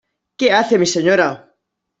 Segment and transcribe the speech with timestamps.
[0.39, 1.29] ¡qué hace mi señora!